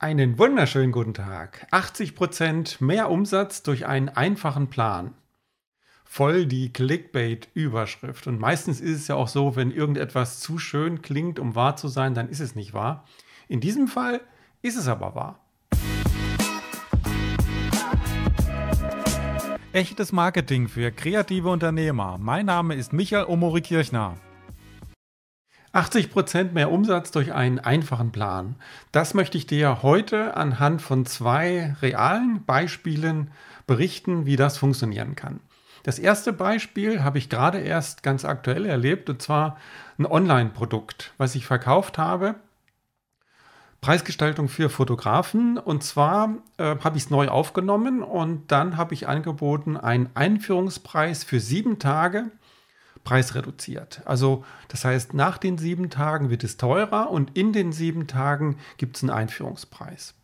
[0.00, 1.66] Einen wunderschönen guten Tag.
[1.72, 5.14] 80% mehr Umsatz durch einen einfachen Plan.
[6.04, 8.28] Voll die Clickbait-Überschrift.
[8.28, 11.88] Und meistens ist es ja auch so, wenn irgendetwas zu schön klingt, um wahr zu
[11.88, 13.06] sein, dann ist es nicht wahr.
[13.48, 14.20] In diesem Fall
[14.62, 15.40] ist es aber wahr.
[19.72, 22.18] Echtes Marketing für kreative Unternehmer.
[22.20, 24.14] Mein Name ist Michael Omori Kirchner.
[25.78, 28.56] 80% mehr Umsatz durch einen einfachen Plan.
[28.90, 33.30] Das möchte ich dir heute anhand von zwei realen Beispielen
[33.66, 35.40] berichten, wie das funktionieren kann.
[35.84, 39.56] Das erste Beispiel habe ich gerade erst ganz aktuell erlebt, und zwar
[39.98, 42.34] ein Online-Produkt, was ich verkauft habe.
[43.80, 45.56] Preisgestaltung für Fotografen.
[45.56, 51.22] Und zwar äh, habe ich es neu aufgenommen und dann habe ich angeboten einen Einführungspreis
[51.22, 52.30] für sieben Tage
[53.04, 54.02] Preis reduziert.
[54.04, 58.58] Also das heißt, nach den sieben Tagen wird es teurer und in den sieben Tagen
[58.76, 60.14] gibt es einen Einführungspreis.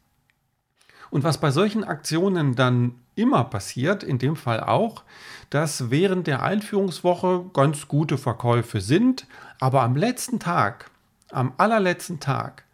[1.11, 5.05] Und was bei solchen Aktionen dann immer passiert, in dem Fall auch,
[5.51, 9.27] dass während der Einführungswoche ganz gute Verkäufe sind,
[9.61, 10.91] aber am letzten Tag,
[11.31, 12.65] am allerletzten Tag,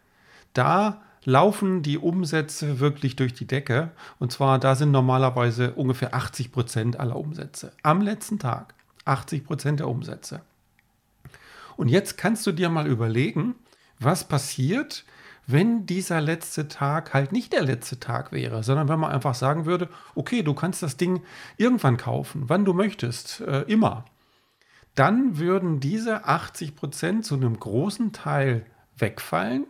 [0.53, 3.91] da laufen die Umsätze wirklich durch die Decke.
[4.19, 8.73] Und zwar, da sind normalerweise ungefähr 80 Prozent aller Umsätze am letzten Tag.
[9.05, 10.41] 80 Prozent der Umsätze.
[11.77, 13.55] Und jetzt kannst du dir mal überlegen,
[13.99, 15.05] was passiert,
[15.47, 19.65] wenn dieser letzte Tag halt nicht der letzte Tag wäre, sondern wenn man einfach sagen
[19.65, 21.23] würde, okay, du kannst das Ding
[21.57, 24.05] irgendwann kaufen, wann du möchtest, äh, immer.
[24.95, 28.65] Dann würden diese 80 Prozent zu einem großen Teil
[28.97, 29.65] wegfallen,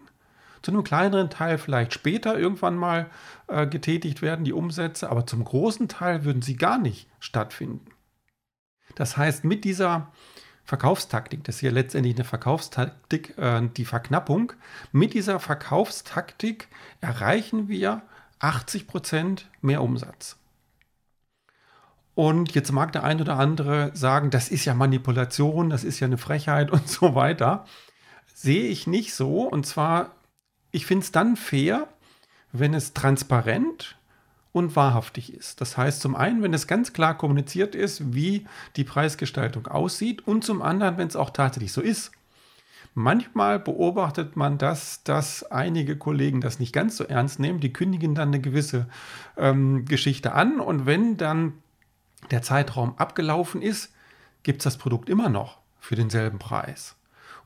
[0.61, 3.09] zu einem kleineren Teil vielleicht später irgendwann mal
[3.47, 7.85] äh, getätigt werden, die Umsätze, aber zum großen Teil würden sie gar nicht stattfinden.
[8.95, 10.11] Das heißt, mit dieser
[10.63, 14.53] Verkaufstaktik, das ist hier letztendlich eine Verkaufstaktik, äh, die Verknappung,
[14.91, 16.67] mit dieser Verkaufstaktik
[17.01, 18.03] erreichen wir
[18.39, 20.37] 80% mehr Umsatz.
[22.13, 26.07] Und jetzt mag der ein oder andere sagen, das ist ja Manipulation, das ist ja
[26.07, 27.65] eine Frechheit und so weiter.
[28.33, 29.43] Sehe ich nicht so.
[29.43, 30.11] Und zwar,
[30.71, 31.87] ich finde es dann fair,
[32.51, 33.97] wenn es transparent
[34.53, 35.61] und wahrhaftig ist.
[35.61, 38.45] Das heißt zum einen, wenn es ganz klar kommuniziert ist, wie
[38.75, 42.11] die Preisgestaltung aussieht und zum anderen, wenn es auch tatsächlich so ist.
[42.93, 47.61] Manchmal beobachtet man das, dass einige Kollegen das nicht ganz so ernst nehmen.
[47.61, 48.87] Die kündigen dann eine gewisse
[49.37, 51.53] ähm, Geschichte an und wenn dann
[52.31, 53.93] der Zeitraum abgelaufen ist,
[54.43, 56.95] gibt es das Produkt immer noch für denselben Preis.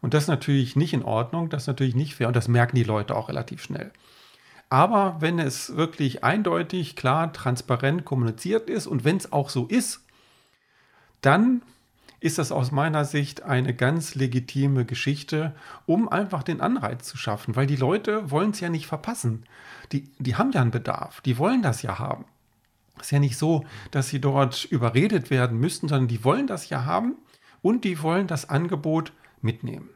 [0.01, 2.75] Und das ist natürlich nicht in Ordnung, das ist natürlich nicht fair und das merken
[2.75, 3.91] die Leute auch relativ schnell.
[4.75, 10.03] Aber wenn es wirklich eindeutig, klar, transparent kommuniziert ist und wenn es auch so ist,
[11.21, 11.61] dann
[12.19, 15.55] ist das aus meiner Sicht eine ganz legitime Geschichte,
[15.85, 19.45] um einfach den Anreiz zu schaffen, weil die Leute wollen es ja nicht verpassen.
[19.93, 22.25] Die, die haben ja einen Bedarf, die wollen das ja haben.
[22.97, 26.67] Es ist ja nicht so, dass sie dort überredet werden müssten, sondern die wollen das
[26.67, 27.15] ja haben
[27.61, 29.94] und die wollen das Angebot mitnehmen.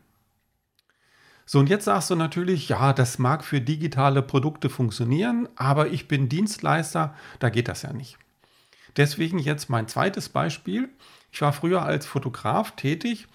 [1.51, 6.07] So, und jetzt sagst du natürlich, ja, das mag für digitale Produkte funktionieren, aber ich
[6.07, 8.19] bin Dienstleister, da geht das ja nicht.
[8.97, 10.89] Deswegen jetzt mein zweites Beispiel.
[11.31, 13.25] Ich war früher als Fotograf tätig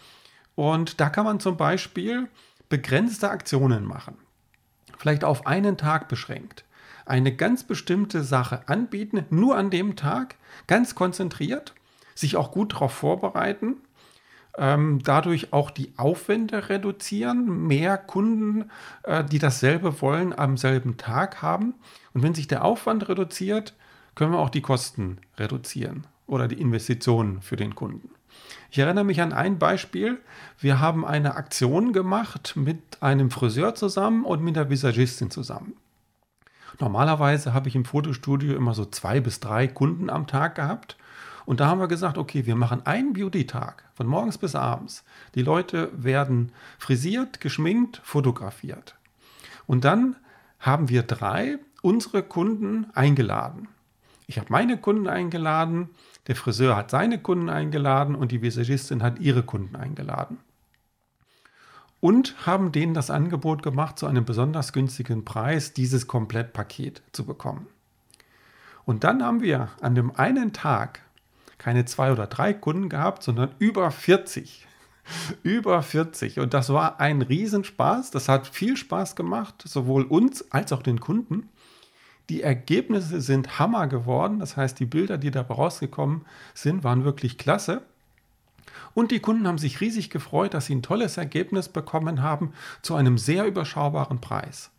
[0.54, 2.28] und da kann man zum Beispiel
[2.68, 4.16] begrenzte Aktionen machen.
[4.96, 6.64] Vielleicht auf einen Tag beschränkt.
[7.06, 10.36] Eine ganz bestimmte Sache anbieten, nur an dem Tag,
[10.68, 11.74] ganz konzentriert,
[12.14, 13.78] sich auch gut darauf vorbereiten
[14.56, 18.70] ähm, dadurch auch die Aufwände reduzieren, mehr Kunden,
[19.02, 21.74] äh, die dasselbe wollen, am selben Tag haben.
[22.12, 23.74] Und wenn sich der Aufwand reduziert,
[24.14, 28.10] können wir auch die Kosten reduzieren oder die Investitionen für den Kunden.
[28.70, 30.18] Ich erinnere mich an ein Beispiel.
[30.58, 35.74] Wir haben eine Aktion gemacht mit einem Friseur zusammen und mit der Visagistin zusammen.
[36.80, 40.96] Normalerweise habe ich im Fotostudio immer so zwei bis drei Kunden am Tag gehabt
[41.46, 45.04] und da haben wir gesagt, okay, wir machen einen Beauty-Tag von morgens bis abends.
[45.34, 48.96] Die Leute werden frisiert, geschminkt, fotografiert.
[49.66, 50.16] Und dann
[50.58, 53.68] haben wir drei unsere Kunden eingeladen.
[54.26, 55.90] Ich habe meine Kunden eingeladen,
[56.26, 60.38] der Friseur hat seine Kunden eingeladen und die Visagistin hat ihre Kunden eingeladen.
[62.00, 67.66] Und haben denen das Angebot gemacht, zu einem besonders günstigen Preis dieses Komplettpaket zu bekommen.
[68.86, 71.00] Und dann haben wir an dem einen Tag
[71.58, 74.66] keine zwei oder drei Kunden gehabt, sondern über 40.
[75.42, 76.40] über 40.
[76.40, 78.10] Und das war ein Riesenspaß.
[78.10, 81.48] Das hat viel Spaß gemacht, sowohl uns als auch den Kunden.
[82.30, 84.38] Die Ergebnisse sind Hammer geworden.
[84.40, 86.22] Das heißt, die Bilder, die dabei rausgekommen
[86.54, 87.82] sind, waren wirklich klasse.
[88.94, 92.94] Und die Kunden haben sich riesig gefreut, dass sie ein tolles Ergebnis bekommen haben zu
[92.94, 94.70] einem sehr überschaubaren Preis.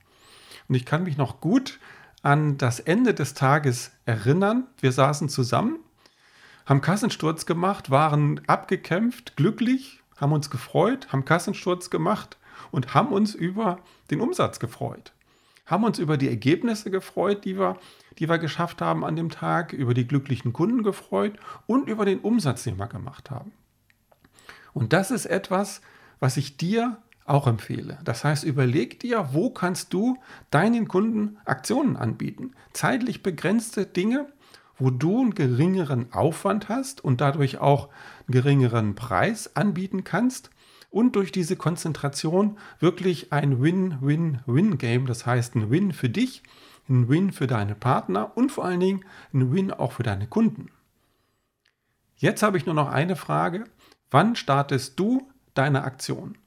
[0.68, 1.80] Und ich kann mich noch gut
[2.24, 4.66] an das Ende des Tages erinnern.
[4.80, 5.78] Wir saßen zusammen,
[6.65, 12.38] haben Kassensturz gemacht, waren abgekämpft, glücklich, haben uns gefreut, haben Kassensturz gemacht
[12.71, 13.79] und haben uns über
[14.12, 15.13] den Umsatz gefreut.
[15.65, 17.77] Haben uns über die Ergebnisse gefreut, die wir,
[18.19, 22.19] die wir geschafft haben an dem Tag, über die glücklichen Kunden gefreut und über den
[22.19, 23.51] Umsatz, den wir gemacht haben.
[24.73, 25.81] Und das ist etwas,
[26.19, 27.97] was ich dir auch empfehle.
[28.03, 30.18] Das heißt, überleg dir, wo kannst du
[30.51, 32.51] deinen Kunden Aktionen anbieten.
[32.71, 34.27] Zeitlich begrenzte Dinge,
[34.77, 37.89] wo du einen geringeren Aufwand hast und dadurch auch
[38.27, 40.50] einen geringeren Preis anbieten kannst
[40.89, 46.44] und durch diese Konzentration wirklich ein Win-Win-Win-Game, das heißt ein Win für dich,
[46.88, 50.69] ein Win für deine Partner und vor allen Dingen ein Win auch für deine Kunden.
[52.16, 53.66] Jetzt habe ich nur noch eine Frage.
[54.10, 56.38] Wann startest du deine Aktion?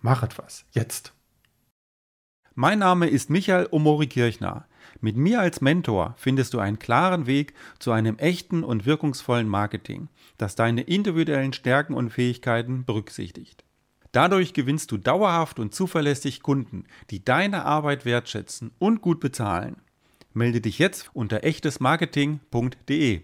[0.00, 1.12] Mach etwas, jetzt.
[2.54, 4.66] Mein Name ist Michael Omori Kirchner.
[5.00, 10.08] Mit mir als Mentor findest du einen klaren Weg zu einem echten und wirkungsvollen Marketing,
[10.38, 13.64] das deine individuellen Stärken und Fähigkeiten berücksichtigt.
[14.12, 19.76] Dadurch gewinnst du dauerhaft und zuverlässig Kunden, die deine Arbeit wertschätzen und gut bezahlen.
[20.32, 23.22] Melde dich jetzt unter echtesmarketing.de.